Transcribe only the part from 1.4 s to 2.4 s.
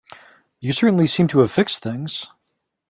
have fixed things.